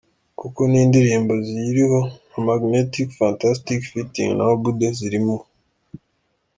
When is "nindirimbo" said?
0.71-1.33